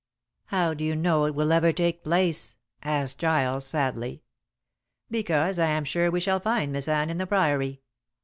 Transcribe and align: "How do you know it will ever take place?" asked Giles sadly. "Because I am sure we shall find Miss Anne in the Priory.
"How 0.45 0.73
do 0.73 0.83
you 0.83 0.95
know 0.95 1.25
it 1.25 1.35
will 1.35 1.51
ever 1.51 1.71
take 1.71 2.03
place?" 2.03 2.55
asked 2.81 3.19
Giles 3.19 3.67
sadly. 3.67 4.23
"Because 5.11 5.59
I 5.59 5.67
am 5.67 5.85
sure 5.85 6.09
we 6.09 6.19
shall 6.19 6.39
find 6.39 6.71
Miss 6.71 6.87
Anne 6.87 7.11
in 7.11 7.19
the 7.19 7.27
Priory. 7.27 7.81